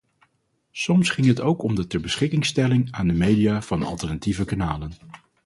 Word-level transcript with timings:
Soms 0.71 1.09
ging 1.11 1.27
het 1.27 1.41
ook 1.41 1.63
om 1.63 1.75
de 1.75 1.87
terbeschikkingstelling 1.87 2.91
aan 2.91 3.07
de 3.07 3.13
media 3.13 3.61
van 3.61 3.83
alternatieve 3.83 4.45
kanalen. 4.45 4.91